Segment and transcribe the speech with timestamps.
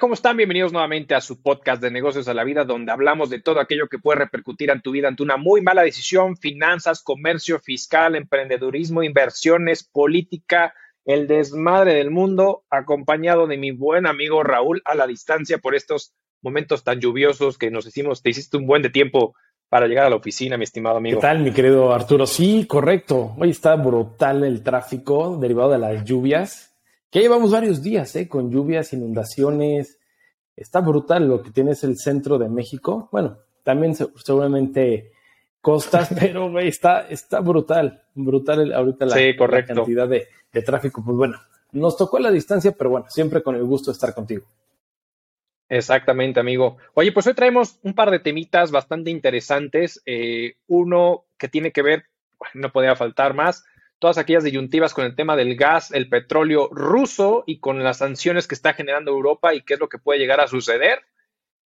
[0.00, 0.36] ¿cómo están?
[0.36, 3.86] Bienvenidos nuevamente a su podcast de negocios a la vida, donde hablamos de todo aquello
[3.86, 9.02] que puede repercutir en tu vida ante una muy mala decisión, finanzas, comercio, fiscal, emprendedurismo,
[9.02, 10.74] inversiones, política,
[11.04, 16.12] el desmadre del mundo, acompañado de mi buen amigo Raúl a la distancia por estos
[16.42, 19.34] momentos tan lluviosos que nos hicimos, te hiciste un buen de tiempo
[19.68, 21.20] para llegar a la oficina, mi estimado amigo.
[21.20, 22.26] ¿Qué tal, mi querido Arturo?
[22.26, 23.34] Sí, correcto.
[23.38, 26.73] Hoy está brutal el tráfico derivado de las lluvias
[27.14, 28.26] que llevamos varios días, ¿eh?
[28.26, 30.00] Con lluvias, inundaciones.
[30.56, 33.08] Está brutal lo que tiene es el centro de México.
[33.12, 35.12] Bueno, también seguramente
[35.60, 41.04] costas, pero güey, está, está brutal, brutal ahorita la, cantidad de, de, tráfico.
[41.04, 41.38] Pues bueno,
[41.70, 44.46] nos tocó la distancia, pero bueno, siempre con el gusto de estar contigo.
[45.68, 46.78] Exactamente, amigo.
[46.94, 50.02] Oye, pues hoy traemos un par de temitas bastante interesantes.
[50.04, 52.06] Eh, uno que tiene que ver,
[52.54, 53.64] no podía faltar más,
[54.04, 58.46] todas aquellas disyuntivas con el tema del gas, el petróleo ruso y con las sanciones
[58.46, 61.00] que está generando Europa y qué es lo que puede llegar a suceder.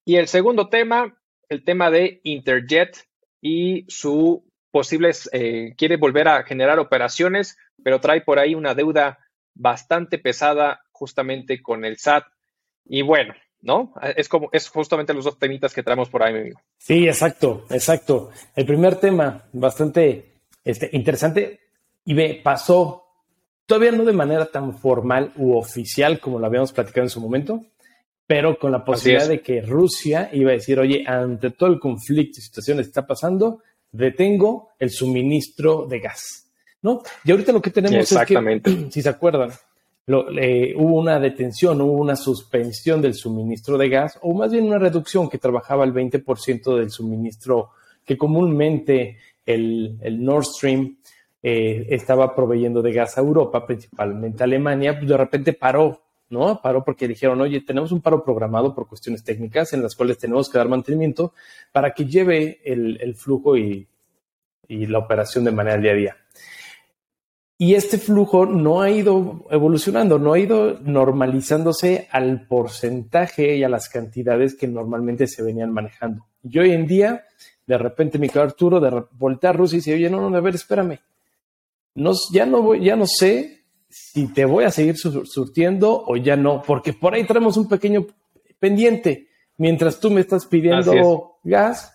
[0.05, 3.09] Y el segundo tema, el tema de Interjet
[3.41, 9.19] y su posibles, eh, quiere volver a generar operaciones, pero trae por ahí una deuda
[9.56, 12.27] bastante pesada justamente con el SAT.
[12.84, 13.92] Y bueno, ¿no?
[14.15, 16.61] Es como, es justamente los dos temitas que traemos por ahí, mi amigo.
[16.78, 18.31] Sí, exacto, exacto.
[18.55, 20.31] El primer tema, bastante
[20.62, 21.69] este, interesante,
[22.11, 23.05] y ve, pasó,
[23.66, 27.64] todavía no de manera tan formal u oficial como lo habíamos platicado en su momento,
[28.27, 32.41] pero con la posibilidad de que Rusia iba a decir, oye, ante todo el conflicto
[32.41, 36.50] y situación que está pasando, detengo el suministro de gas.
[36.83, 37.00] ¿No?
[37.22, 39.53] Y ahorita lo que tenemos es que, si se acuerdan,
[40.08, 45.31] hubo una detención, hubo una suspensión del suministro de gas, o más bien una reducción
[45.31, 47.70] que trabajaba el 20% del suministro
[48.05, 50.97] que comúnmente el, el Nord Stream
[51.42, 56.60] eh, estaba proveyendo de gas a Europa, principalmente a Alemania, pues de repente paró, ¿no?
[56.60, 60.50] Paró porque dijeron, oye, tenemos un paro programado por cuestiones técnicas en las cuales tenemos
[60.50, 61.32] que dar mantenimiento
[61.72, 63.88] para que lleve el, flujo y,
[64.69, 66.16] la operación de manera día a día.
[67.56, 73.69] Y este flujo no ha ido evolucionando, no ha ido normalizándose al porcentaje y a
[73.69, 76.26] las cantidades que normalmente se venían manejando.
[76.42, 77.25] Y hoy en día,
[77.66, 80.54] de repente, mi Arturo, de voltear a Rusia y dice, oye, no, no, a ver,
[80.54, 81.00] espérame
[82.00, 86.34] no, ya, no voy, ya no sé si te voy a seguir surtiendo o ya
[86.34, 88.06] no, porque por ahí tenemos un pequeño
[88.59, 89.28] pendiente.
[89.59, 91.94] Mientras tú me estás pidiendo gas,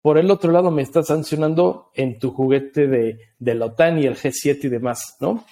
[0.00, 4.06] por el otro lado me estás sancionando en tu juguete de, de la OTAN y
[4.06, 5.44] el G7 y demás, ¿no?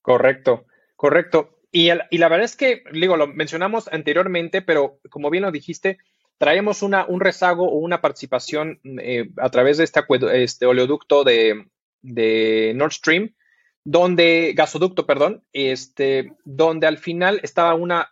[0.00, 0.64] Correcto,
[0.96, 1.58] correcto.
[1.70, 5.98] Y, y, la verdad es que, digo, lo mencionamos anteriormente, pero como bien lo dijiste,
[6.38, 10.00] traemos una, un rezago o una participación eh, a través de este,
[10.32, 11.66] este oleoducto de,
[12.04, 13.34] de Nord Stream,
[13.82, 18.10] donde, gasoducto, perdón, este, donde al final estaba una,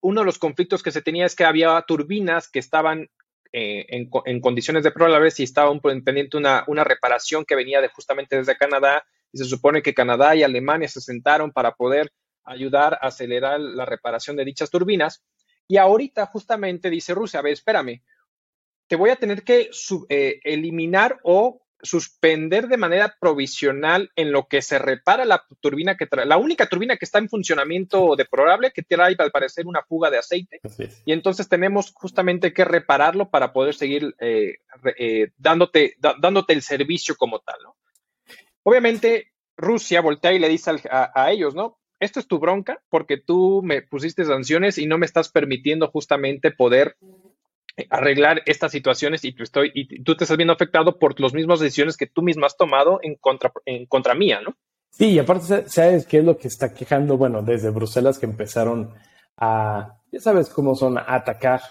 [0.00, 3.08] uno de los conflictos que se tenía es que había turbinas que estaban
[3.52, 8.36] eh, en, condiciones de vez y estaba pendiente una, una reparación que venía de justamente
[8.36, 12.10] desde Canadá y se supone que Canadá y Alemania se sentaron para poder
[12.44, 15.22] ayudar a acelerar la reparación de dichas turbinas.
[15.68, 18.02] Y ahorita justamente dice Rusia, a ver, espérame,
[18.88, 19.70] te voy a tener que
[20.08, 26.06] eh, eliminar o suspender de manera provisional en lo que se repara la turbina que
[26.06, 30.10] trae, la única turbina que está en funcionamiento deplorable que trae al parecer una fuga
[30.10, 30.60] de aceite
[31.04, 34.58] y entonces tenemos justamente que repararlo para poder seguir eh,
[34.96, 37.76] eh, dándote, dándote el servicio como tal, ¿no?
[38.62, 41.78] Obviamente Rusia voltea y le dice a ellos, ¿no?
[42.02, 46.50] Esto es tu bronca porque tú me pusiste sanciones y no me estás permitiendo justamente
[46.50, 46.96] poder
[47.90, 51.60] arreglar estas situaciones y tú, estoy, y tú te estás viendo afectado por las mismas
[51.60, 54.54] decisiones que tú misma has tomado en contra, en contra mía, ¿no?
[54.90, 57.16] Sí, y aparte, ¿sabes qué es lo que está quejando?
[57.16, 58.92] Bueno, desde Bruselas que empezaron
[59.38, 61.62] a, ya sabes cómo son, a atacar,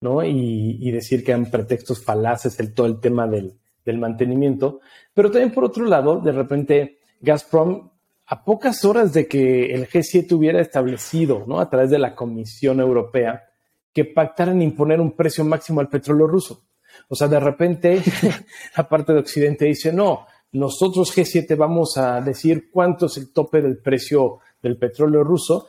[0.00, 0.22] ¿no?
[0.22, 4.80] Y, decir que han pretextos falaces el todo el tema del, del mantenimiento.
[5.14, 7.90] Pero también por otro lado, de repente, Gazprom,
[8.26, 11.60] a pocas horas de que el G7 hubiera establecido, ¿no?
[11.60, 13.47] A través de la Comisión Europea,
[13.92, 16.64] que pactaran imponer un precio máximo al petróleo ruso.
[17.08, 18.02] O sea, de repente
[18.76, 23.60] la parte de Occidente dice, no, nosotros G7 vamos a decir cuánto es el tope
[23.60, 25.66] del precio del petróleo ruso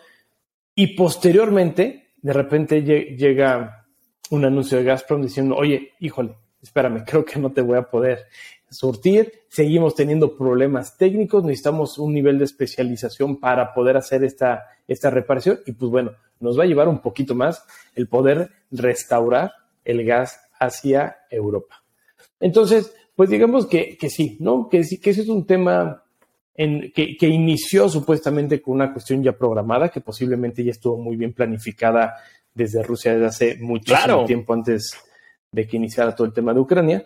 [0.76, 3.88] y posteriormente, de repente llega
[4.32, 8.28] un anuncio de Gazprom diciendo, oye, híjole, espérame, creo que no te voy a poder
[8.70, 15.10] surtir, seguimos teniendo problemas técnicos, necesitamos un nivel de especialización para poder hacer esta, esta
[15.10, 17.66] reparación y pues bueno, nos va a llevar un poquito más
[17.96, 19.52] el poder restaurar
[19.84, 21.84] el gas hacia Europa.
[22.40, 24.70] Entonces, pues digamos que, sí, ¿no?
[24.70, 26.04] Que sí, que ese es un tema
[26.56, 31.34] en, que, inició supuestamente con una cuestión ya programada, que posiblemente ya estuvo muy bien
[31.34, 32.16] planificada
[32.54, 34.98] desde Rusia desde hace muchísimo tiempo antes
[35.52, 37.06] de que iniciara todo el tema de Ucrania,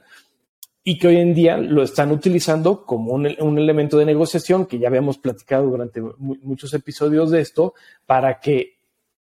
[0.83, 4.79] y que hoy en día lo están utilizando como un, un elemento de negociación, que
[4.79, 7.74] ya habíamos platicado durante muchos episodios de esto,
[8.06, 8.73] para que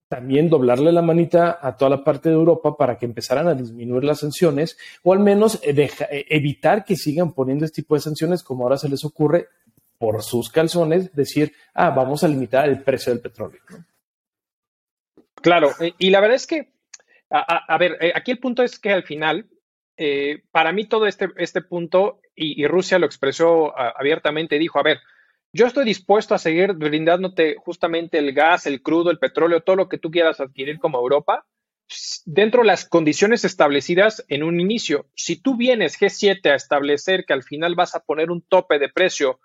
[0.09, 4.03] también doblarle la manita a toda la parte de Europa para que empezaran a disminuir
[4.03, 8.43] las sanciones o al menos eh, eh, evitar que sigan poniendo este tipo de sanciones
[8.43, 9.47] como ahora se les ocurre
[9.99, 13.59] por sus calzones, decir, ah, vamos a limitar el precio del petróleo.
[15.35, 16.71] Claro, y la verdad es que,
[17.29, 19.49] a, ver, eh, aquí el punto es que al final,
[20.51, 24.99] para mí todo este, este punto, y, y Rusia lo expresó abiertamente, dijo, a ver,
[25.51, 29.89] yo estoy dispuesto a seguir brindándote justamente el gas, el crudo, el petróleo, todo lo
[29.89, 31.45] que tú quieras adquirir como Europa,
[32.25, 35.07] dentro de las condiciones establecidas en un inicio.
[35.15, 38.89] Si tú vienes G7 a establecer que al final vas a poner un tope de
[38.89, 39.39] precio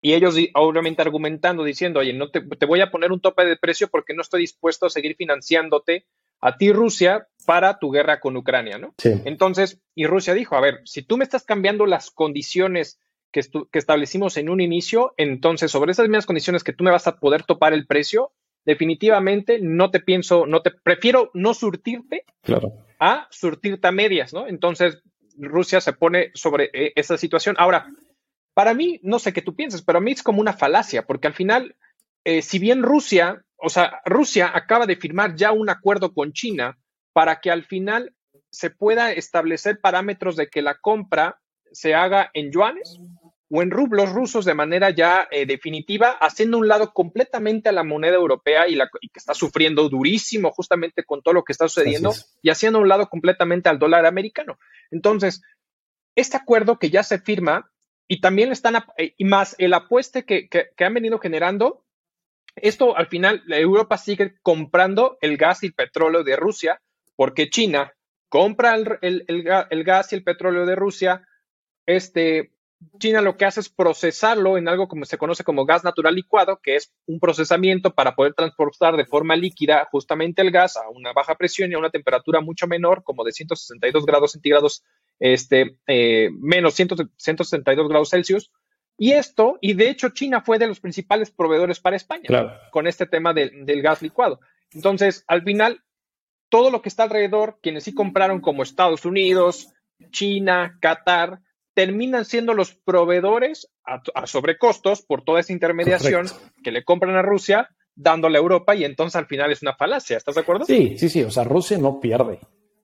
[0.00, 3.88] y ellos obviamente argumentando, diciendo, oye, no te, voy a poner un tope de precio
[3.88, 6.06] porque no estoy dispuesto a seguir financiándote
[6.40, 8.94] a ti, Rusia, para tu guerra con Ucrania, ¿no?
[9.02, 13.00] Entonces, y Rusia dijo, a ver, si tú me estás cambiando las condiciones
[13.32, 13.42] que,
[13.72, 17.42] establecimos en un inicio, entonces sobre esas mismas condiciones que tú me vas a poder
[17.42, 18.32] topar el precio,
[18.64, 22.24] definitivamente no te pienso, no te prefiero no surtirte
[23.00, 24.46] a surtirte a medias, ¿no?
[24.46, 25.02] Entonces
[25.38, 27.56] Rusia se pone sobre eh, esa situación.
[27.58, 27.86] Ahora,
[28.54, 31.28] para mí, no sé qué tú piensas, pero a mí es como una falacia, porque
[31.28, 31.76] al final,
[32.24, 36.78] eh, si bien Rusia, o sea, Rusia acaba de firmar ya un acuerdo con China
[37.12, 38.14] para que al final
[38.50, 41.40] se pueda establecer parámetros de que la compra
[41.72, 42.98] se haga en yuanes
[43.50, 47.82] o en rublos rusos de manera ya eh, definitiva, haciendo un lado completamente a la
[47.82, 52.12] moneda europea y, la, que está sufriendo durísimo justamente con todo lo que está sucediendo
[52.42, 54.58] y haciendo un lado completamente al dólar americano.
[54.90, 55.42] Entonces,
[56.14, 57.70] este acuerdo que ya se firma
[58.06, 60.48] y también están, eh, y más el apueste que,
[60.78, 61.84] han venido generando,
[62.56, 66.82] esto al final, Europa sigue comprando el gas y el petróleo de Rusia
[67.16, 67.94] porque China
[68.28, 71.26] compra el gas y el petróleo de Rusia,
[71.86, 72.52] este,
[72.98, 76.60] China lo que hace es procesarlo en algo como se conoce como gas natural licuado,
[76.62, 81.12] que es un procesamiento para poder transportar de forma líquida justamente el gas a una
[81.12, 84.84] baja presión y a una temperatura mucho menor, como de 162 grados centígrados,
[85.18, 88.52] este, eh, menos 162 grados Celsius.
[88.96, 92.28] Y esto, y de hecho China fue de los principales proveedores para España
[92.70, 94.40] con este tema del gas licuado.
[94.72, 95.82] Entonces, al final,
[96.48, 99.72] todo lo que está alrededor, quienes sí compraron como Estados Unidos,
[100.10, 101.40] China, Qatar,
[101.78, 106.26] terminan siendo los proveedores a, sobrecostos por toda esa intermediación
[106.64, 110.16] que le compran a Rusia, dándole a Europa y entonces al final es una falacia.
[110.16, 110.64] ¿Estás de acuerdo?
[110.64, 111.22] Sí, sí, sí.
[111.22, 112.40] O sea, Rusia no pierde.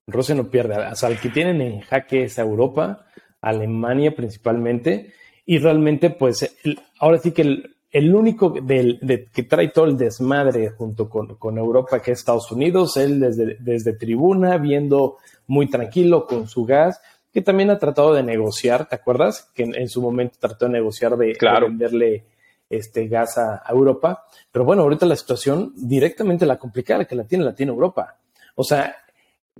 [0.06, 0.76] Rusia no pierde.
[0.76, 3.04] O sea, el que tienen en jaque es Europa,
[3.40, 5.12] Alemania principalmente.
[5.44, 6.56] Y realmente, pues,
[7.00, 12.12] ahora sí que el, único del, que trae todo el desmadre junto con, Europa, que
[12.12, 15.16] es Estados Unidos, él desde, desde tribuna, viendo
[15.48, 17.00] muy tranquilo con su gas
[17.34, 19.50] que también ha tratado de negociar, ¿te acuerdas?
[19.52, 22.24] Que en, su momento trató de negociar de, venderle
[22.70, 24.24] este gas a, Europa.
[24.52, 28.16] Pero bueno, ahorita la situación directamente la complicada que la tiene, la tiene Europa.
[28.54, 28.94] O sea,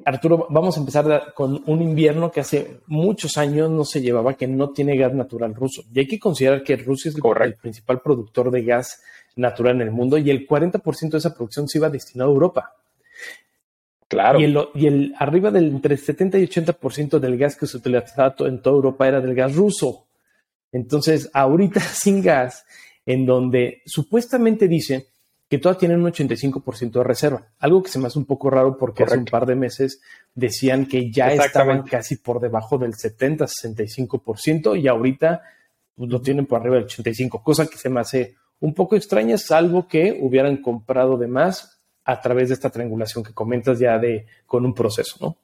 [0.05, 4.47] Arturo, vamos a empezar con un invierno que hace muchos años no se llevaba, que
[4.47, 5.83] no tiene gas natural ruso.
[5.93, 9.03] Y hay que considerar que Rusia es el, principal productor de gas
[9.35, 12.77] natural en el mundo y el 40% de esa producción se iba destinado a Europa.
[14.09, 14.41] Claro.
[14.41, 18.35] Y el, y el arriba del entre 70 y 80% del gas que se utilizaba
[18.41, 20.07] en toda Europa era del gas ruso.
[20.73, 22.65] Entonces, ahorita sin gas,
[23.07, 25.05] en donde supuestamente dicen
[25.49, 28.77] que todas tienen un 85% de reserva, algo que se me hace un poco raro
[28.77, 30.01] porque hace un par de meses
[30.35, 35.43] decían que ya estaban casi por debajo del 70-65% y ahorita
[35.95, 39.37] pues, lo tienen por arriba del 85%, cosa que se me hace un poco extraña,
[39.37, 41.74] salvo que hubieran comprado de más
[42.05, 45.37] a través de esta triangulación que comentas ya de con un proceso, ¿no?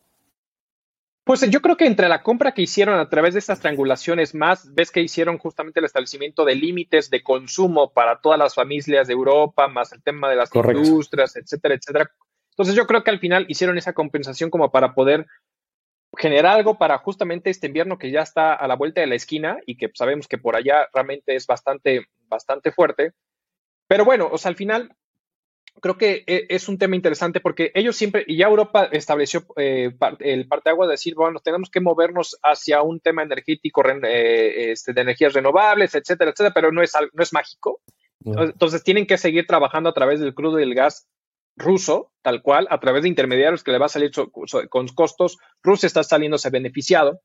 [1.24, 4.74] Pues yo creo que entre la compra que hicieron a través de estas triangulaciones más,
[4.74, 9.12] ves que hicieron justamente el establecimiento de límites de consumo para todas las familias de
[9.12, 12.10] Europa, más el tema de las industrias, etcétera, etcétera.
[12.50, 15.26] Entonces yo creo que al final hicieron esa compensación como para poder
[16.16, 19.58] generar algo para justamente este invierno que ya está a la vuelta de la esquina
[19.66, 23.12] y que sabemos que por allá realmente es bastante, bastante fuerte.
[23.86, 24.96] Pero bueno, o sea, al final
[25.80, 29.90] creo que e, es un tema interesante porque ellos siempre, y ya Europa estableció eh,
[30.20, 35.00] el agua de decir, bueno, tenemos que movernos hacia un tema energético eh, este, de
[35.00, 37.80] energías renovables, etcétera, etcétera, pero no es, no es mágico.
[38.22, 41.08] Entonces tienen que seguir trabajando a través del crudo y el gas
[41.56, 44.10] ruso, tal cual, a través de intermediarios que le va a salir
[44.68, 45.38] con costos.
[45.62, 47.20] Rusia está saliéndose beneficiado.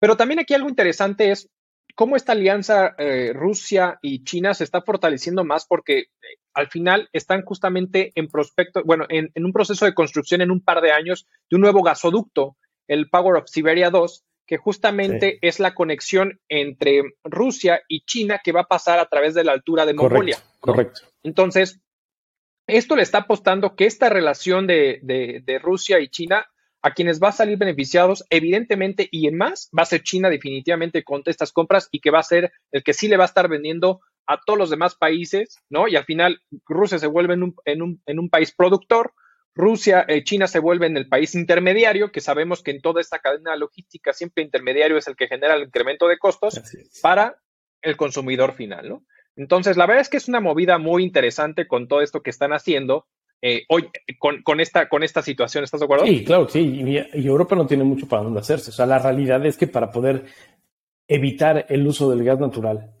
[0.00, 1.48] Pero también aquí algo interesante es
[2.00, 6.06] cómo esta alianza eh, Rusia y China se está fortaleciendo más porque eh,
[6.54, 10.80] al final están justamente en prospecto, bueno, en, un proceso de construcción en un par
[10.80, 12.56] de años de un nuevo gasoducto,
[12.88, 18.52] el Power of Siberia 2, que justamente es la conexión entre Rusia y China que
[18.52, 20.38] va a pasar a través de la altura de Mongolia.
[20.58, 21.02] Correcto.
[21.22, 21.82] Entonces,
[22.66, 26.46] esto le está apostando que esta relación de Rusia y China
[26.82, 31.04] a quienes va a salir beneficiados, evidentemente, y en más, va a ser China definitivamente
[31.04, 33.48] con estas compras y que va a ser el que sí le va a estar
[33.48, 35.88] vendiendo a todos los demás países, ¿no?
[35.88, 39.12] Y al final Rusia se vuelve en un, en un, en un país productor,
[39.54, 43.18] Rusia, eh, China se vuelve en el país intermediario, que sabemos que en toda esta
[43.18, 46.62] cadena logística siempre intermediario es el que genera el incremento de costos
[47.02, 47.36] para
[47.82, 49.04] el consumidor final, ¿no?
[49.36, 52.52] Entonces, la verdad es que es una movida muy interesante con todo esto que están
[52.52, 53.06] haciendo
[53.42, 55.64] eh, hoy con, esta, con esta situación.
[55.64, 56.04] ¿Estás de acuerdo?
[56.06, 56.60] Sí, claro, sí.
[56.60, 58.70] Y, Europa no tiene mucho para dónde hacerse.
[58.70, 60.24] O sea, la realidad es que para poder
[61.08, 62.94] evitar el uso del gas natural,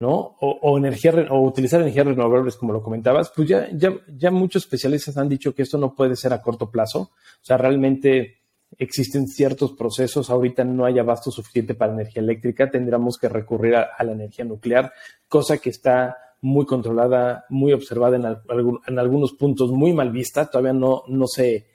[0.00, 0.36] ¿no?
[0.40, 5.16] O, energía o utilizar energías renovables, como lo comentabas, pues ya, ya, ya muchos especialistas
[5.16, 7.00] han dicho que esto no puede ser a corto plazo.
[7.00, 8.38] O sea, realmente
[8.78, 10.30] existen ciertos procesos.
[10.30, 12.70] Ahorita no hay abasto suficiente para energía eléctrica.
[12.70, 14.90] Tendríamos que recurrir a la energía nuclear,
[15.28, 21.04] cosa que está muy controlada, muy observada en, algunos puntos, muy mal vista, todavía no,
[21.06, 21.66] no, se,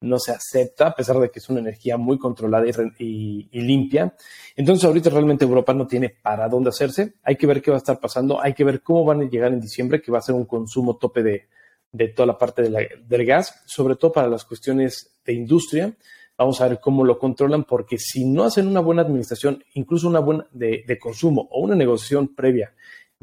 [0.00, 2.64] no se acepta, a pesar de que es una energía muy controlada
[2.98, 4.14] y, limpia.
[4.54, 7.78] Entonces ahorita realmente Europa no tiene para dónde hacerse, hay que ver qué va a
[7.78, 10.36] estar pasando, hay que ver cómo van a llegar en diciembre, que va a ser
[10.36, 11.48] un consumo tope de,
[11.90, 15.96] de toda la parte del gas, sobre todo para las cuestiones de industria.
[16.38, 20.20] Vamos a ver cómo lo controlan, porque si no hacen una buena administración, incluso una
[20.20, 22.72] buena de, de consumo o una negociación previa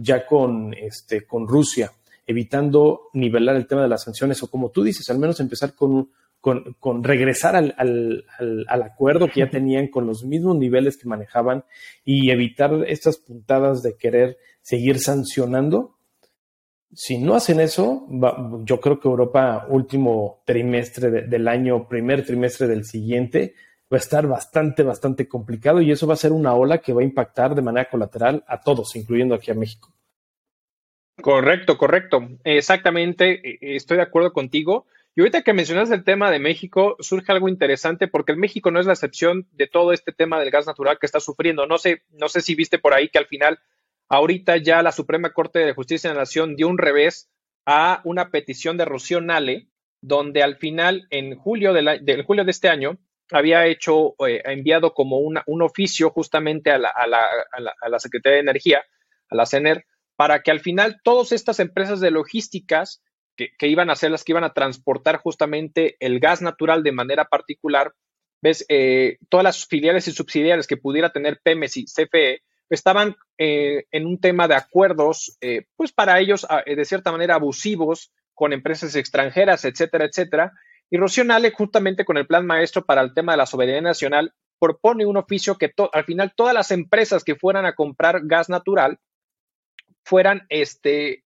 [0.01, 1.91] ya con, este, con Rusia,
[2.25, 6.10] evitando nivelar el tema de las sanciones, o como tú dices, al menos empezar con,
[6.39, 8.25] con, regresar al, al,
[8.68, 11.65] al, acuerdo que ya tenían con los mismos niveles que manejaban
[12.06, 15.98] y evitar estas puntadas de querer seguir sancionando.
[16.94, 18.08] Si no hacen eso,
[18.63, 23.53] yo creo que Europa, último trimestre del año, primer trimestre del siguiente,
[23.91, 27.01] va a estar bastante, bastante complicado y eso va a ser una ola que va
[27.01, 29.93] a impactar de manera colateral a todos, incluyendo aquí a México.
[31.22, 32.27] Correcto, correcto.
[32.43, 34.86] Exactamente, e, estoy de acuerdo contigo.
[35.15, 38.79] Y ahorita que mencionas el tema de México, surge algo interesante porque el México no
[38.79, 41.65] es la excepción de todo este tema del gas natural que está sufriendo.
[41.65, 43.60] No sé, no sé si viste por ahí que al final,
[44.08, 47.29] ahorita ya la Suprema Corte de Justicia de la Nación dio un revés
[47.65, 49.67] a una petición de Rocío Nale,
[50.01, 52.98] donde al final, en julio de, julio de este año,
[53.31, 57.25] había hecho, eh, enviado como un oficio justamente a la, a, la,
[57.81, 58.83] a la, Secretaría de Energía,
[59.29, 63.01] a la CENER, para que al final todas estas empresas de logísticas
[63.36, 67.25] que, iban a ser las que iban a transportar justamente el gas natural de manera
[67.25, 67.93] particular,
[68.41, 73.86] ves, eh, todas las filiales y subsidiarias que pudiera tener Pemex y CFE estaban eh,
[73.91, 75.38] en un tema de acuerdos,
[75.75, 80.53] pues para ellos, de cierta manera, abusivos con empresas extranjeras, etcétera, etcétera,
[80.89, 84.34] y Rocío Nale, justamente con el plan maestro para el tema de la soberanía nacional,
[84.60, 89.00] propone un oficio que al final todas las empresas que fueran a comprar gas natural
[90.03, 91.24] fueran, este,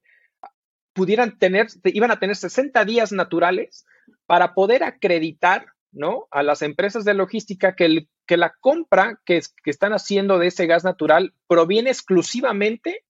[0.92, 3.86] pudieran tener, iban a tener 60 días naturales
[4.26, 6.26] para poder acreditar, ¿no?
[6.30, 10.66] A las empresas de logística que, que la compra que, que están haciendo de ese
[10.66, 13.04] gas natural proviene exclusivamente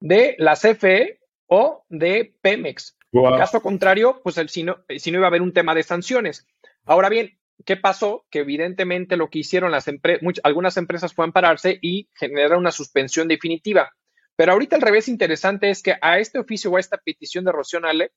[0.00, 2.96] de la CFE o de Pemex.
[3.12, 5.82] En caso contrario, pues el, si, no, si no iba a haber un tema de
[5.82, 6.46] sanciones.
[6.84, 8.26] Ahora bien, ¿qué pasó?
[8.30, 13.28] Que evidentemente lo que hicieron las empresas, algunas empresas fue ampararse y generar una suspensión
[13.28, 13.92] definitiva.
[14.36, 17.52] Pero ahorita el revés interesante es que a este oficio o a esta petición de
[17.52, 18.12] Rocío Nale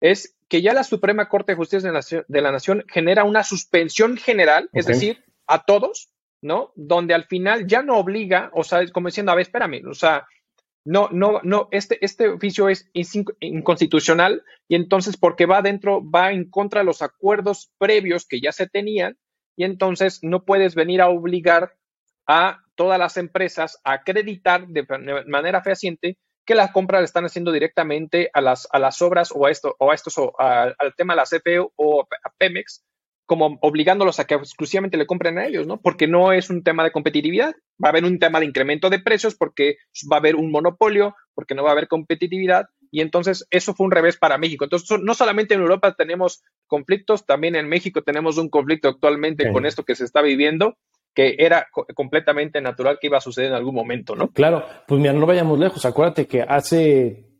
[0.00, 1.88] es que ya la Suprema Corte de Justicia
[2.26, 6.10] de la Nación, genera una suspensión general, es decir, a todos,
[6.40, 6.72] ¿no?
[6.74, 10.26] Donde al final ya no obliga, o sea, como diciendo, a ver, espérame, o sea,
[10.84, 12.90] no, no, no, este, este oficio es
[13.40, 18.52] inconstitucional y entonces porque va dentro, va en contra de los acuerdos previos que ya
[18.52, 19.16] se tenían
[19.56, 21.76] y entonces no puedes venir a obligar
[22.26, 24.86] a todas las empresas a acreditar de
[25.26, 29.46] manera fehaciente que las compras le están haciendo directamente a las, a las obras o
[29.46, 32.84] a esto, o a estos, o al tema de la CFE o a Pemex
[33.32, 35.80] como obligándolos a que exclusivamente le compren a ellos, ¿no?
[35.80, 38.98] Porque no es un tema de competitividad, va a haber un tema de incremento de
[38.98, 39.78] precios porque
[40.12, 43.86] va a haber un monopolio, porque no va a haber competitividad y entonces eso fue
[43.86, 44.64] un revés para México.
[44.64, 49.64] Entonces, no solamente en Europa tenemos conflictos, también en México tenemos un conflicto actualmente con
[49.64, 50.76] esto que se está viviendo,
[51.14, 54.28] que era completamente natural que iba a suceder en algún momento, ¿no?
[54.28, 55.86] Claro, pues mira, no vayamos lejos.
[55.86, 57.30] Acuérdate que hace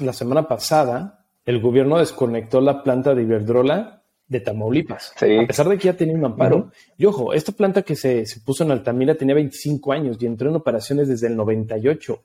[0.00, 3.96] la semana pasada el gobierno desconectó la planta de Iberdrola
[4.28, 6.70] de Tamaulipas, a pesar de que ya tenía un amparo.
[6.96, 10.56] Y ojo, esta planta que se, puso en Altamira tenía 25 años y entró en
[10.56, 12.22] operaciones desde el 98.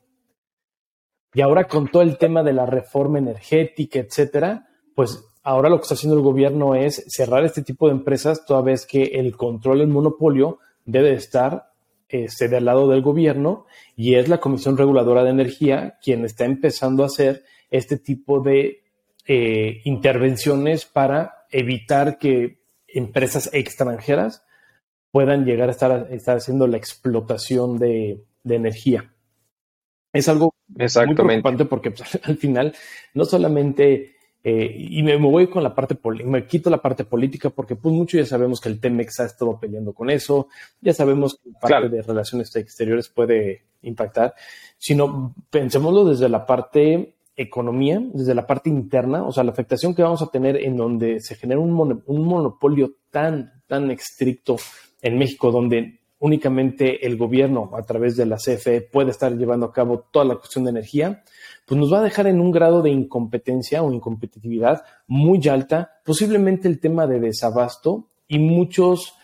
[1.33, 5.83] Y ahora con todo el tema de la reforma energética, etcétera, pues ahora lo que
[5.83, 9.79] está haciendo el gobierno es cerrar este tipo de empresas, toda vez que el control
[9.79, 11.71] del monopolio debe estar
[12.09, 13.65] este, del lado del gobierno
[13.95, 18.81] y es la Comisión Reguladora de Energía quien está empezando a hacer este tipo de
[19.25, 24.43] eh, intervenciones para evitar que empresas extranjeras
[25.11, 29.13] puedan llegar a estar, estar haciendo la explotación de, energía.
[30.13, 32.73] Es algo muy preocupante porque pues, al final
[33.13, 37.75] no solamente eh, y me, voy con la parte, me quito la parte política porque
[37.75, 40.47] pues mucho ya sabemos que el Temex ha estado peleando con eso,
[40.81, 44.33] ya sabemos que parte de relaciones exteriores puede impactar,
[44.79, 50.03] sino pensémoslo desde la parte economía, desde la parte interna, o sea, la afectación que
[50.03, 54.57] vamos a tener en donde se genera un, un monopolio tan, tan estricto
[55.01, 59.73] en México, donde únicamente el gobierno a través de la CFE puede estar llevando a
[59.73, 61.23] cabo toda la cuestión de energía,
[61.65, 66.67] pues nos va a dejar en un grado de incompetencia o incompetitividad muy alta, posiblemente
[66.67, 69.15] el tema de desabasto y muchos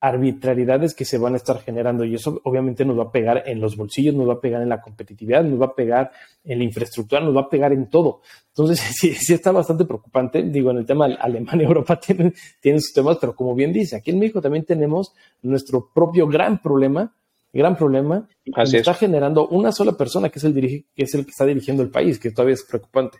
[0.00, 3.60] arbitrariedades que se van a estar generando y eso obviamente nos va a pegar en
[3.60, 6.12] los bolsillos, nos va a pegar en la competitividad, nos va a pegar
[6.44, 8.20] en la infraestructura, nos va a pegar en todo.
[8.48, 10.42] Entonces sí, sí está bastante preocupante.
[10.42, 13.96] Digo, en el tema Alemania y Europa tienen, tienen sus temas, pero como bien dice,
[13.96, 17.12] aquí en México también tenemos nuestro propio gran problema
[17.56, 21.30] gran problema y está generando una sola persona que es, el que es el que
[21.30, 23.18] está dirigiendo el país, que todavía es preocupante.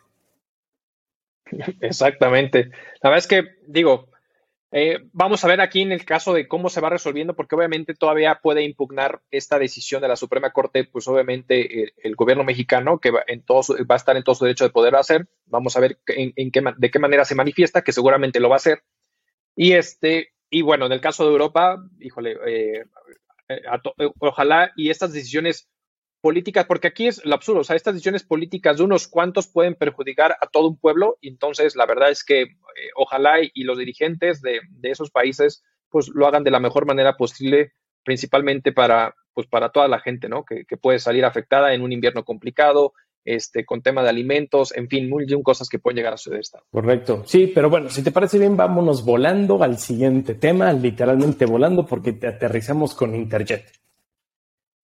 [1.80, 2.70] Exactamente.
[3.02, 4.08] La verdad es que, digo,
[4.72, 7.94] eh, vamos a ver aquí en el caso de cómo se va resolviendo, porque obviamente
[7.94, 12.98] todavía puede impugnar esta decisión de la Suprema Corte, pues obviamente eh, el, gobierno mexicano,
[12.98, 15.28] que va, en va a estar en todo su derecho de poder hacer.
[15.46, 18.58] Vamos a ver en, qué, de qué manera se manifiesta, que seguramente lo va a
[18.58, 18.82] hacer.
[19.54, 22.84] Y este, y bueno, en el caso de Europa, híjole, eh,
[23.48, 23.62] eh,
[23.98, 25.68] eh, ojalá y estas decisiones
[26.20, 29.74] políticas, porque aquí es lo absurdo, o sea, estas decisiones políticas de unos cuantos pueden
[29.74, 32.48] perjudicar a todo un pueblo y entonces la verdad es que eh,
[32.96, 37.72] ojalá y, los dirigentes de, esos países pues lo hagan de la mejor manera posible,
[38.04, 40.44] principalmente para, pues, para toda la gente, ¿no?
[40.44, 42.92] Que, que puede salir afectada en un invierno complicado,
[43.26, 46.42] este, con tema de alimentos, en fin, mil cosas que pueden llegar a suceder.
[46.70, 47.24] Correcto.
[47.26, 52.12] Sí, pero bueno, si te parece bien, vámonos volando al siguiente tema, literalmente volando, porque
[52.12, 53.66] te aterrizamos con Interjet.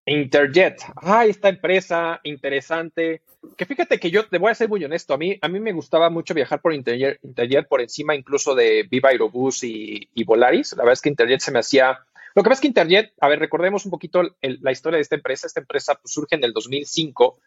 [0.05, 3.21] Interjet, ah, esta empresa interesante,
[3.55, 5.71] que fíjate que yo te voy a ser muy honesto, a mí, a mí me
[5.71, 10.93] gustaba mucho viajar por Interjet, por encima incluso de Viva Aerobús y, Volaris, la verdad
[10.93, 11.99] es que Interjet se me hacía,
[12.35, 15.15] lo que pasa es que Interjet, a ver, recordemos un poquito la historia de esta
[15.15, 17.39] empresa, esta empresa pues, surge en el 2005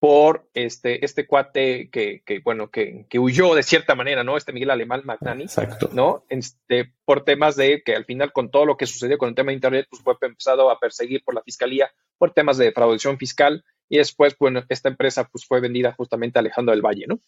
[0.00, 4.36] por este, este cuate que, que bueno, que, que, huyó de cierta manera, ¿no?
[4.36, 5.90] Este Miguel Alemán Magnani, Exacto.
[5.92, 6.24] ¿no?
[6.28, 9.50] Este, por temas de que al final con todo lo que sucedió con el tema
[9.50, 13.64] de Internet, pues fue empezado a perseguir por la fiscalía por temas de defraudación fiscal
[13.88, 17.18] y después, bueno, esta empresa pues fue vendida justamente a Alejandro del Valle, ¿no?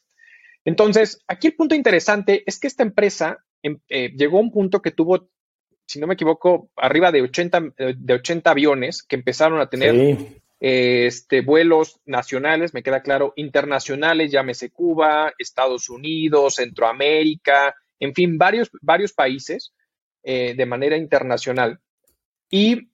[0.64, 4.80] Entonces, aquí el punto interesante es que esta empresa em, eh, llegó a un punto
[4.83, 5.28] que tuvo,
[5.87, 7.62] si no me equivoco, arriba de 80,
[7.96, 14.70] de 80 aviones que empezaron a tener este, vuelos nacionales, me queda claro, internacionales, llámese
[14.70, 19.72] Cuba, Estados Unidos, Centroamérica, en fin, varios, varios países
[20.22, 21.80] eh, de manera internacional.
[22.50, 22.90] Y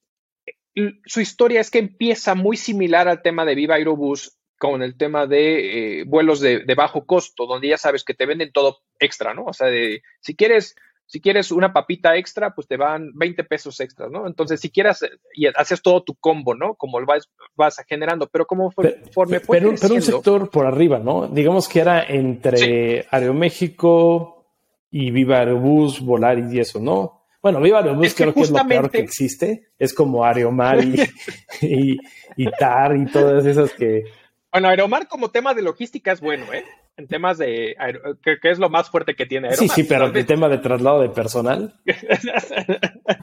[1.07, 5.27] su historia es que empieza muy similar al tema de Viva Aerobús con el tema
[5.27, 9.35] de eh, vuelos de, de, bajo costo, donde ya sabes que te venden todo extra,
[9.35, 9.45] ¿no?
[9.47, 10.77] O sea, de, si quieres
[11.07, 14.27] si quieres una papita extra, pues te van 20 pesos extra, ¿no?
[14.27, 16.75] Entonces, si quieres, y haces todo tu combo, ¿no?
[16.75, 21.29] Como lo vas, vas generando, pero como fue, pero, pero, un sector por arriba, ¿no?
[21.29, 24.47] Digamos que era entre Aeroméxico
[24.91, 27.23] y Viva Aerobús, Volaris y eso, ¿no?
[27.41, 29.69] Bueno, Viva Aerobús creo que es lo peor que existe.
[29.79, 30.83] Es como Aeromar
[31.63, 31.97] y,
[32.37, 34.03] y TAR y todas esas que...
[34.51, 36.65] Bueno, Aeromar como tema de logística es bueno, ¿eh?
[36.97, 37.77] En temas de
[38.23, 41.11] que, es lo más fuerte que tiene Sí, sí, pero el tema de traslado de
[41.11, 41.75] personal.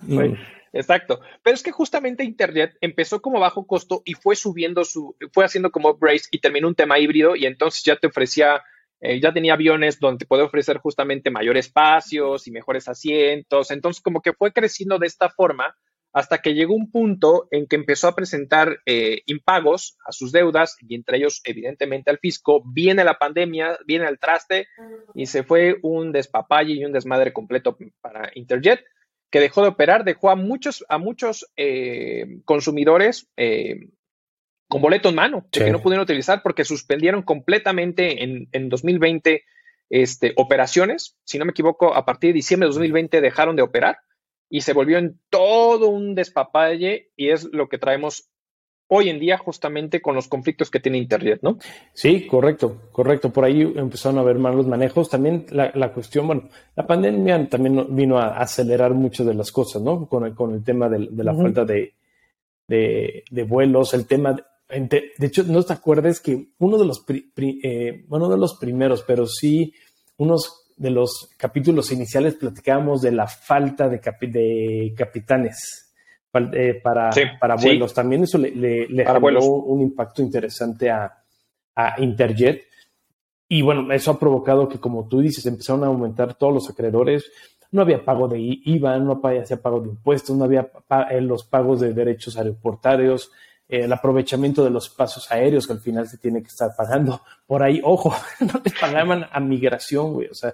[0.05, 0.33] Mm.
[0.73, 1.21] Exacto.
[1.43, 5.71] Pero es que justamente Internet empezó como bajo costo y fue subiendo su, fue haciendo
[5.71, 8.61] como upgrades y terminó un tema híbrido y entonces ya te ofrecía,
[8.99, 13.71] eh, ya tenía aviones donde te puede ofrecer justamente mayor espacios y mejores asientos.
[13.71, 15.77] Entonces como que fue creciendo de esta forma
[16.13, 20.77] hasta que llegó un punto en que empezó a presentar eh, impagos a sus deudas
[20.79, 22.61] y entre ellos evidentemente al fisco.
[22.65, 24.67] Viene la pandemia, viene el traste
[25.15, 28.85] y se fue un despapalle y un desmadre completo para Interjet
[29.31, 33.89] que dejó de operar, dejó a muchos, a muchos eh, consumidores eh,
[34.67, 39.43] con boleto en mano que no pudieron utilizar porque suspendieron completamente en, en 2020
[39.89, 41.17] este, operaciones.
[41.23, 43.97] Si no me equivoco, a partir de diciembre de 2020 dejaron de operar
[44.53, 48.29] y se volvió en todo un despapalle y es lo que traemos
[48.85, 51.57] hoy en día justamente con los conflictos que tiene Internet, ¿no?
[51.91, 53.33] Sí, correcto, correcto.
[53.33, 55.09] Por ahí empezaron a haber malos manejos.
[55.09, 60.05] También la, cuestión, bueno, la pandemia también vino a acelerar muchas de las cosas, ¿no?
[60.05, 61.95] Con el, con el tema de, la falta de,
[62.67, 64.35] de, vuelos, el tema...
[64.69, 69.01] De, de, hecho, no te acuerdes que uno de los, eh, bueno, de los primeros,
[69.01, 69.73] pero sí
[70.17, 75.83] unos de los capítulos iniciales platicábamos de la falta de, de capitanes
[76.53, 77.93] eh, para, para vuelos.
[77.93, 81.19] También eso le, le, un impacto interesante a,
[81.97, 82.65] Interjet.
[83.47, 87.31] Y bueno, eso ha provocado que, como tú dices, empezaron a aumentar todos los acreedores.
[87.71, 90.69] No había pago de IVA, no había pago de impuestos, no había
[91.09, 93.31] eh, los pagos de derechos aeroportarios,
[93.81, 97.21] el aprovechamiento de los pasos aéreos que al final se tiene que estar pagando.
[97.47, 100.27] Por ahí, ojo, no te pagaban a migración, güey.
[100.27, 100.53] O sea,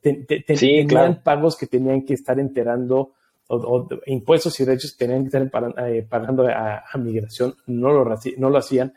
[0.00, 3.14] tenían pagos que tenían que estar enterando
[3.48, 5.50] o, impuestos y derechos que tenían que estar
[5.86, 8.04] eh, pagando a, migración, no lo,
[8.36, 8.94] no lo hacían.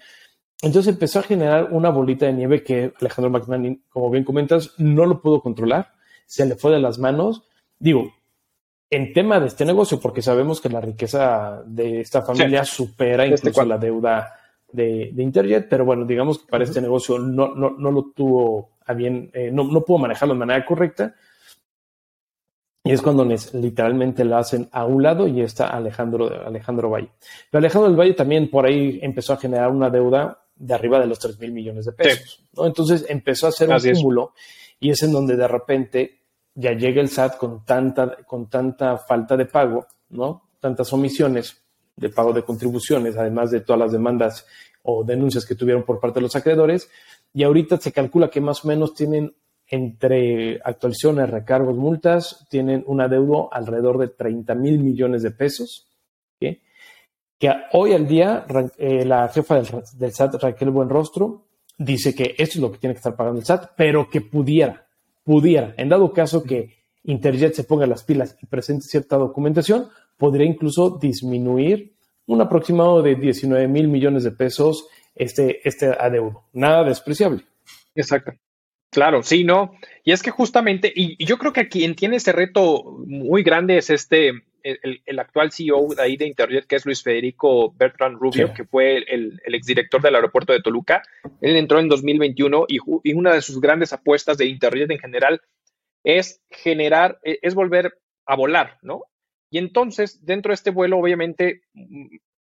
[0.62, 5.06] Entonces empezó a generar una bolita de nieve que Alejandro McMahon, como bien comentas, no
[5.06, 5.94] lo pudo controlar,
[6.26, 7.44] se le fue de las manos.
[7.80, 8.14] Digo,
[8.96, 13.50] en tema de este negocio, porque sabemos que la riqueza de esta familia supera este
[13.50, 14.34] incluso la deuda
[14.72, 18.94] de, Interjet, pero bueno, digamos que para este negocio no, no, no, lo tuvo a
[18.94, 21.16] bien, eh, no, no pudo manejarlo de manera correcta.
[22.84, 27.12] Y es cuando literalmente la hacen a un lado y está Alejandro, Alejandro Valle.
[27.50, 31.08] Pero Alejandro del Valle también por ahí empezó a generar una deuda de arriba de
[31.08, 32.44] los 3 mil millones de pesos.
[32.58, 34.34] Entonces empezó a hacer un cúmulo
[34.80, 36.23] y es en donde de repente
[36.56, 40.50] ya llega el SAT con tanta, con tanta falta de pago, ¿no?
[40.60, 41.62] Tantas omisiones
[41.96, 44.46] de pago de contribuciones, además de todas las demandas
[44.84, 46.90] o denuncias que tuvieron por parte de los acreedores.
[47.34, 49.36] Y ahorita se calcula que más o menos tienen
[49.68, 55.88] entre actualizaciones, recargos, multas, tienen un adeudo alrededor de 30 mil millones de pesos,
[56.40, 58.46] que hoy al día
[58.78, 63.00] eh, la jefa del, SAT, Raquel Buenrostro, dice que esto es lo que tiene que
[63.00, 64.88] estar pagando el SAT, pero que pudiera,
[65.24, 70.48] pudiera, en dado caso que Interjet se ponga las pilas y presente cierta documentación, podría
[70.48, 71.94] incluso disminuir
[72.26, 76.44] un aproximado de 19 mil millones de pesos este, este adeudo.
[76.54, 77.44] Nada despreciable.
[77.96, 78.32] Exacto.
[78.90, 79.74] Claro, sí, ¿no?
[80.04, 83.90] Y es que justamente, y, yo creo que quien tiene ese reto muy grande es
[83.90, 88.64] este, el, actual CEO de ahí de Internet, que es Luis Federico Bertrand Rubio, que
[88.64, 91.04] fue el, el, exdirector del aeropuerto de Toluca.
[91.42, 95.42] Él entró en 2021 y, y una de sus grandes apuestas de Internet en general
[96.04, 97.94] es generar, e, es volver
[98.26, 99.04] a volar, ¿no?
[99.50, 101.62] Y entonces, dentro de este vuelo, obviamente,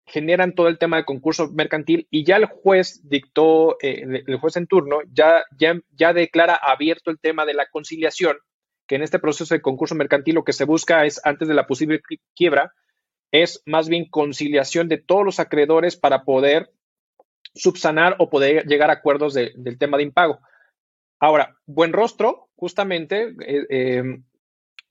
[0.06, 4.56] generan todo el tema de concurso mercantil y ya el juez dictó, eh, el juez
[4.56, 8.36] en turno, ya, ya, ya declara abierto el tema de la conciliación,
[8.90, 11.68] que en este proceso de concurso mercantil lo que se busca es, antes de la
[11.68, 12.02] posible
[12.34, 12.74] quiebra,
[13.30, 16.72] es más bien conciliación de todos los acreedores para poder
[17.54, 20.40] subsanar o poder llegar a acuerdos del tema de impago.
[21.20, 24.02] Ahora, buen rostro, justamente, eh, eh,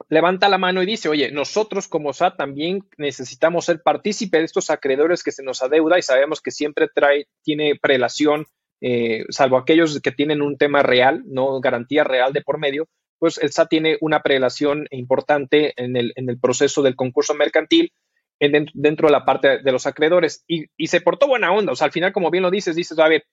[0.08, 4.70] levanta la mano y dice, oye, nosotros como SAT también necesitamos ser partícipe de estos
[4.70, 8.46] acreedores que se nos adeuda y sabemos que siempre trae, tiene prelación,
[8.80, 12.88] eh, salvo aquellos que tienen un tema real, no garantía real de por medio,
[13.20, 17.94] pues el SAT tiene una prelación importante en el, en el proceso del concurso mercantil
[18.40, 21.74] dentro, de la parte de los acreedores y, y, se portó buena onda.
[21.74, 23.26] O sea, al final, como bien lo dices, dices, a ver,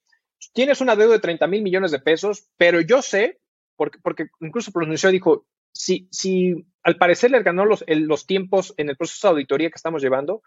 [0.52, 3.38] tienes una deuda de 30 mil millones de pesos, pero yo sé,
[3.76, 8.88] porque, porque incluso pronunció, dijo, si, si al parecer le ganó los, los tiempos en
[8.88, 10.42] el proceso de auditoría que estamos llevando,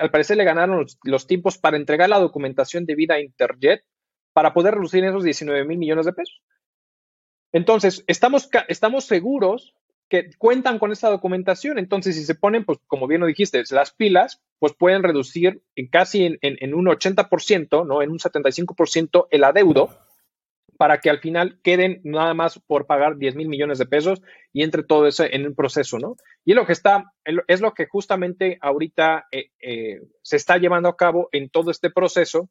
[0.00, 3.82] al parecer le ganaron los, tiempos para entregar la documentación debida a Interjet
[4.32, 6.42] para poder reducir esos 19 mil millones de pesos.
[7.52, 9.74] Entonces, estamos, estamos seguros
[10.08, 11.78] que cuentan con esa documentación.
[11.78, 15.88] Entonces, si se ponen, pues como bien lo dijiste, las pilas, pues pueden reducir en
[15.88, 18.02] casi en, en un 80%, ¿no?
[18.02, 19.90] En un 75% el adeudo
[20.80, 24.62] para que al final queden nada más por pagar 10 mil millones de pesos y
[24.62, 26.16] entre todo eso en un proceso, ¿no?
[26.42, 27.12] Y lo que está,
[27.46, 31.90] es lo que justamente ahorita eh, eh, se está llevando a cabo en todo este
[31.90, 32.48] proceso.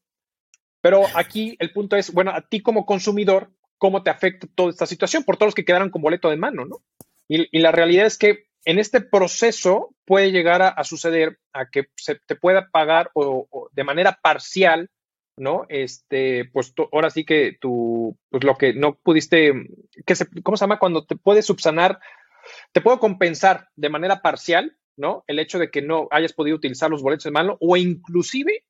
[0.80, 3.50] Pero aquí el punto es, bueno, a ti como consumidor,
[3.80, 5.24] ¿cómo te afecta toda esta situación?
[5.24, 6.84] Por todos los que quedaron con boleto de mano, ¿no?
[7.28, 12.16] Y, la realidad es que en este proceso puede llegar a, suceder a que se
[12.16, 14.90] te pueda pagar o de manera parcial
[15.40, 15.66] ¿no?
[15.70, 19.54] Este, pues ahora sí que tú, pues lo que no pudiste,
[20.06, 20.80] que se, ¿cómo se llama?
[20.80, 22.00] Cuando te puedes subsanar,
[22.72, 25.24] te puedo compensar de manera parcial, ¿no?
[25.28, 28.66] El hecho de que no hayas podido utilizar los boletos de mano o inclusive,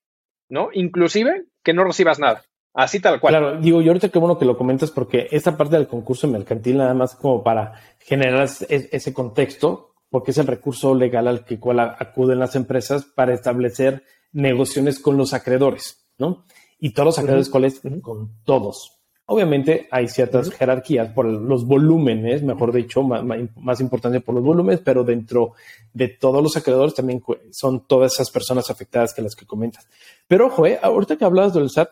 [0.48, 0.70] ¿no?
[0.72, 3.34] Inclusive que no recibas nada, Así tal cual.
[3.34, 6.78] Claro, digo, yo ahorita qué bueno que lo comentas porque esta parte del concurso mercantil
[6.78, 11.80] nada más como para generar ese contexto, porque es el recurso legal al que cual
[11.80, 16.46] acuden las empresas para establecer negociaciones con los acreedores, ¿no?
[16.80, 17.82] Y todos los acreedores, ¿cuáles?
[18.02, 19.00] Con todos.
[19.32, 23.24] Obviamente hay ciertas jerarquías por los volúmenes, mejor dicho, más,
[23.56, 25.54] más, importante por los volúmenes, pero dentro
[25.94, 29.88] de todos los acreedores también son todas esas personas afectadas que las que comentas.
[30.28, 31.90] Pero ojo, eh, ahorita que hablabas del SAT,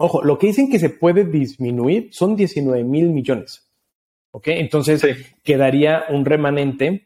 [0.00, 3.70] ojo, lo que dicen que se puede disminuir son 19 mil millones.
[4.32, 4.48] ¿Ok?
[4.48, 5.04] Entonces
[5.42, 7.04] quedaría un remanente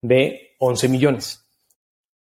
[0.00, 1.38] de 11 millones.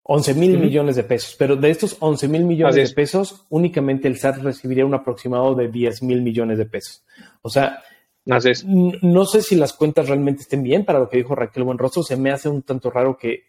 [0.04, 4.16] 11 mil millones de pesos, pero de estos 11 mil millones de pesos, únicamente el
[4.16, 7.04] SAT recibiría un aproximado de 10 mil millones de pesos.
[7.42, 7.82] O sea,
[8.24, 12.16] no sé si las cuentas realmente estén bien para lo que dijo Raquel Buenrostro, se
[12.16, 13.46] me hace un tanto raro que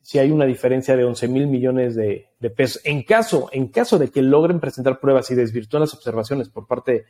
[0.00, 4.10] si hay una diferencia de 11 mil millones de, pesos, en caso, en caso de
[4.10, 7.04] que logren presentar pruebas y desvirtúen las observaciones por parte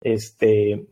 [0.00, 0.86] este,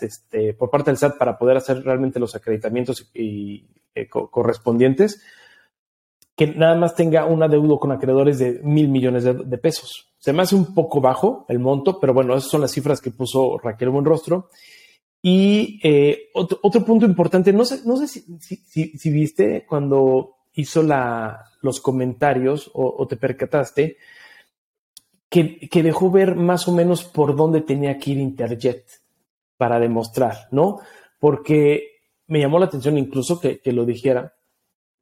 [0.00, 5.22] este, por parte del SAT para poder hacer realmente los acreditamientos eh, correspondientes,
[6.34, 10.14] que nada más tenga un adeudo con acreedores de mil millones de, pesos.
[10.18, 13.10] Se me hace un poco bajo el monto, pero bueno, esas son las cifras que
[13.10, 14.48] puso Raquel Buenrostro.
[15.22, 21.80] Y eh, otro, punto importante, no sé, no sé si, viste cuando hizo la, los
[21.80, 23.96] comentarios o, te percataste
[25.28, 28.84] que, que, dejó ver más o menos por dónde tenía que ir Interjet
[29.56, 30.80] para demostrar, ¿no?
[31.18, 34.34] Porque me llamó la atención incluso que, que lo dijera,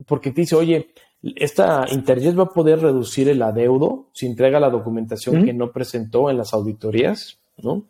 [0.06, 0.88] porque te dice, oye,
[1.22, 6.30] esta Interjet va a poder reducir el adeudo si entrega la documentación que no presentó
[6.30, 7.86] en las auditorías, ¿no?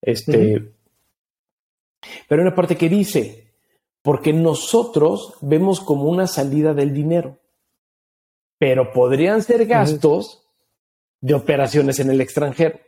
[0.00, 0.72] Este,
[2.28, 3.49] Pero hay una parte que dice,
[4.02, 7.38] porque nosotros vemos como una salida del dinero,
[8.58, 10.46] pero podrían ser gastos
[11.20, 12.78] de operaciones en el extranjero.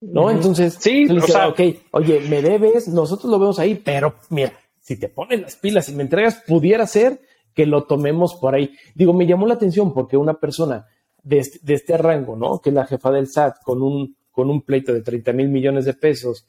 [0.00, 0.30] ¿No?
[0.30, 1.60] Entonces, sí, o sea, ok,
[1.90, 5.94] oye, me debes, nosotros lo vemos ahí, pero mira, si te pones las pilas y
[5.94, 7.20] me entregas, pudiera ser
[7.54, 8.74] que lo tomemos por ahí.
[8.94, 10.86] Digo, me llamó la atención porque una persona
[11.22, 12.60] de este, rango, ¿no?
[12.60, 15.84] Que es la jefa del SAT con un, con un pleito de 30 mil millones
[15.84, 16.46] de pesos,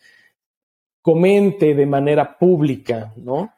[1.02, 3.54] comente de manera pública, ¿no?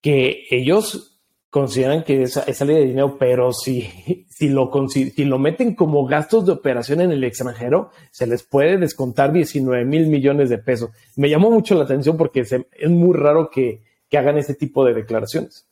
[0.00, 1.18] Que ellos
[1.50, 3.82] consideran que es, es salida de dinero, pero si,
[4.28, 9.84] si, lo, meten como gastos de operación en el extranjero, se les puede descontar 19
[9.84, 10.90] mil millones de pesos.
[11.16, 14.94] Me llamó mucho la atención porque es muy raro que, que hagan este tipo de
[14.94, 15.66] declaraciones.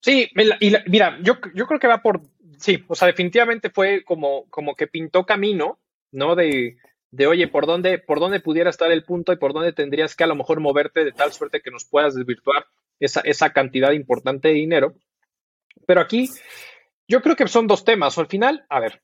[0.00, 2.22] Sí, y mira, yo, yo creo que va por,
[2.56, 5.78] sí, o sea, definitivamente fue como, como que pintó camino,
[6.12, 6.36] ¿no?
[6.36, 6.76] De,
[7.10, 10.24] de oye, ¿por dónde, por dónde pudiera estar el punto y por dónde tendrías que
[10.24, 12.66] a lo mejor moverte de tal suerte que nos puedas desvirtuar
[13.00, 14.94] esa, esa cantidad importante de dinero.
[15.86, 16.28] Pero aquí
[17.06, 18.18] yo creo que son dos temas.
[18.18, 19.02] Al final, a ver,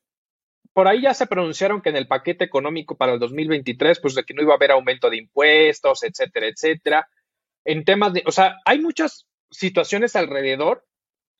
[0.73, 4.23] por ahí ya se pronunciaron que en el paquete económico para el 2023, pues de
[4.23, 7.09] que no iba a haber aumento de impuestos, etcétera, etcétera.
[7.63, 10.85] En temas de, o sea, hay muchas situaciones alrededor,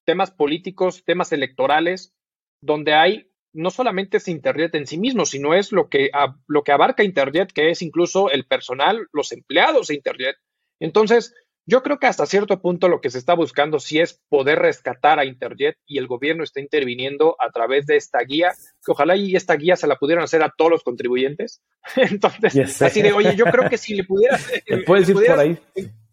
[0.06, 2.14] temas políticos, temas electorales,
[2.62, 6.12] donde hay no solamente es Internet en sí mismo, sino es lo que,
[6.48, 10.36] lo que abarca Internet, que es incluso el personal, los empleados de Internet.
[10.80, 11.34] Entonces,
[11.68, 15.20] yo creo que hasta cierto punto lo que se está buscando sí es poder rescatar
[15.20, 18.52] a Internet y el gobierno está interviniendo a través de esta guía,
[18.86, 21.64] que ojalá y esta guía se la pudieran hacer a todos los contribuyentes.
[21.96, 24.48] Entonces, así de, oye, yo creo que si le pudieras,
[24.86, 25.58] puedes ir por ahí?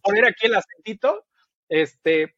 [0.03, 1.25] poner aquí el acentito,
[1.69, 2.35] este,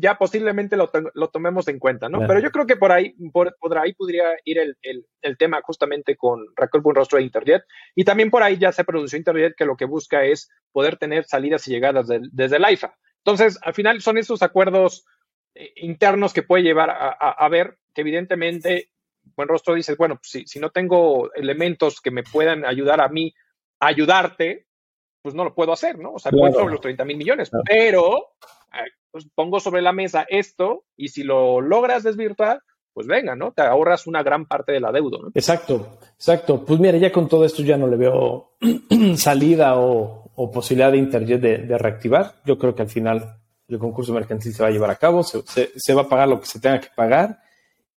[0.00, 0.88] ya posiblemente lo,
[1.30, 2.20] tomemos en cuenta, ¿no?
[2.26, 6.80] Pero yo creo que por ahí, por, ahí podría ir el, tema justamente con Raquel
[6.80, 7.64] Buenrostro de Internet.
[7.94, 11.24] Y también por ahí ya se pronunció Internet que lo que busca es poder tener
[11.24, 12.96] salidas y llegadas desde el AIFA.
[13.24, 15.04] Entonces, al final son esos acuerdos
[15.54, 18.90] eh, internos que puede llevar a, ver que evidentemente
[19.36, 23.34] Buenrostro dice, bueno, pues si, si no tengo elementos que me puedan ayudar a mí
[23.80, 24.67] a ayudarte,
[25.28, 26.14] pues no lo puedo hacer, ¿no?
[26.14, 28.28] O sea, puedo sobre los 30 mil millones, pero
[29.10, 32.62] pues pongo sobre la mesa esto y si lo logras desvirtuar,
[32.94, 33.52] pues venga, ¿no?
[33.52, 35.28] Te ahorras una gran parte de la deuda, ¿no?
[35.34, 36.64] Exacto, exacto.
[36.64, 38.52] Pues mira, ya con todo esto ya no le veo
[39.16, 42.36] salida o, posibilidad de Interjet de, reactivar.
[42.46, 43.36] Yo creo que al final
[43.68, 46.46] el concurso mercantil se va a llevar a cabo, se, va a pagar lo que
[46.46, 47.38] se tenga que pagar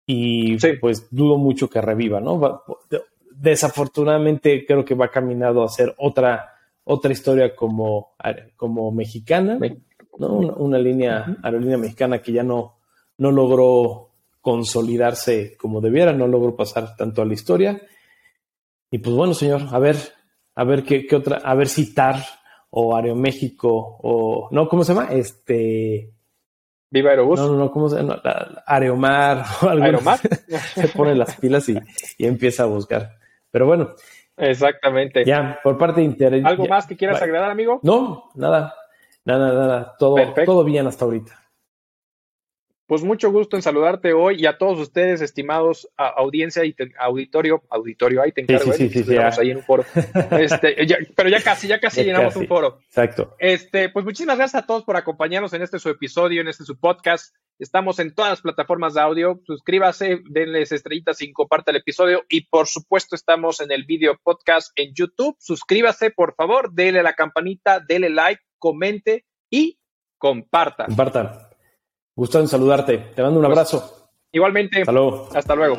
[0.05, 2.65] y pues dudo mucho que reviva, ¿no?
[3.41, 6.50] desafortunadamente creo que va caminado a ser otra,
[6.91, 8.15] otra historia como,
[8.57, 9.59] como mexicana.
[10.19, 12.79] Una, línea aerolínea mexicana que ya no,
[13.17, 17.81] no logró consolidarse como debiera, no logró pasar tanto a la historia.
[18.91, 19.97] Y pues bueno, señor, a ver,
[20.57, 22.17] a ver qué, otra, a ver si TAR
[22.71, 25.13] o Aeroméxico o, no, ¿cómo se llama?
[25.13, 26.13] Este...
[26.91, 27.39] Viva Aerobús.
[27.39, 28.21] No, no, no, ¿cómo se llama?
[28.67, 29.85] Aeromar o algo.
[29.85, 30.19] ¿Aeromar?
[30.75, 31.79] se pone las pilas y,
[32.19, 33.17] y empieza a buscar.
[33.53, 33.95] Pero bueno.
[34.41, 35.25] Exactamente.
[35.25, 36.41] Ya, por parte de Inter.
[36.45, 37.81] ¿Algo más que quieras agregar, amigo?
[37.83, 38.75] No, nada.
[39.25, 39.95] Nada, nada.
[39.99, 41.41] Todo, todo bien hasta ahorita.
[42.91, 48.21] Pues mucho gusto en saludarte hoy y a todos ustedes, estimados audiencia y auditorio, auditorio,
[48.21, 49.85] ahí te encargo, sí, sí, sí, ahí en un foro.
[50.33, 50.75] Este,
[51.15, 52.81] pero ya casi, ya casi llenamos un foro.
[52.87, 53.37] Exacto.
[53.39, 56.81] Este, pues muchísimas gracias a todos por acompañarnos en este su episodio, en este su
[56.81, 57.37] podcast.
[57.61, 59.39] Estamos en todas las plataformas de audio.
[59.45, 62.23] Suscríbase, denles estrellitas y comparta el episodio.
[62.31, 65.37] Y por supuesto, estamos en el video podcast en YouTube.
[65.39, 69.79] Suscríbase, por favor, dele la campanita, dele like, comente y
[70.17, 70.87] comparta.
[70.87, 71.33] Compartan.
[72.17, 72.97] Gusto en saludarte.
[73.15, 74.11] Te mando un pues, abrazo.
[74.33, 74.81] Igualmente.
[74.81, 75.29] Hasta luego.
[75.35, 75.77] Hasta luego.